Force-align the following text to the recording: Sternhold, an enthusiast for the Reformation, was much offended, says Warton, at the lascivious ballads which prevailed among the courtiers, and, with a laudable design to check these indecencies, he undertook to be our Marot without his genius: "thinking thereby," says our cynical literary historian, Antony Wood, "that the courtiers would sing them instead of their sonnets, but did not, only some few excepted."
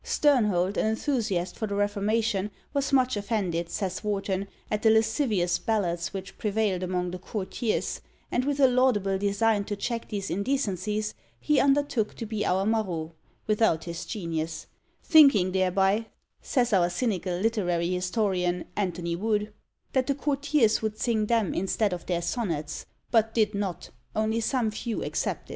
Sternhold, 0.03 0.77
an 0.77 0.87
enthusiast 0.87 1.55
for 1.55 1.67
the 1.67 1.75
Reformation, 1.75 2.49
was 2.73 2.91
much 2.91 3.15
offended, 3.15 3.69
says 3.69 4.03
Warton, 4.03 4.47
at 4.71 4.81
the 4.81 4.89
lascivious 4.89 5.59
ballads 5.59 6.11
which 6.11 6.39
prevailed 6.39 6.81
among 6.81 7.11
the 7.11 7.19
courtiers, 7.19 8.01
and, 8.31 8.43
with 8.43 8.59
a 8.59 8.65
laudable 8.67 9.19
design 9.19 9.63
to 9.65 9.75
check 9.75 10.09
these 10.09 10.31
indecencies, 10.31 11.13
he 11.39 11.59
undertook 11.59 12.15
to 12.15 12.25
be 12.25 12.43
our 12.43 12.65
Marot 12.65 13.11
without 13.45 13.83
his 13.83 14.03
genius: 14.07 14.65
"thinking 15.03 15.51
thereby," 15.51 16.07
says 16.41 16.73
our 16.73 16.89
cynical 16.89 17.37
literary 17.37 17.91
historian, 17.91 18.65
Antony 18.75 19.15
Wood, 19.15 19.53
"that 19.93 20.07
the 20.07 20.15
courtiers 20.15 20.81
would 20.81 20.97
sing 20.97 21.27
them 21.27 21.53
instead 21.53 21.93
of 21.93 22.07
their 22.07 22.23
sonnets, 22.23 22.87
but 23.11 23.35
did 23.35 23.53
not, 23.53 23.91
only 24.15 24.39
some 24.41 24.71
few 24.71 25.03
excepted." 25.03 25.49